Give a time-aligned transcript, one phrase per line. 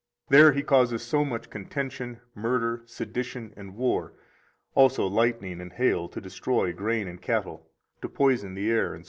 [0.29, 4.13] There he causes so much contention, murder, sedition, and war,
[4.73, 7.69] also lightning and hail to destroy grain and cattle,
[8.01, 8.99] to poison the air, etc.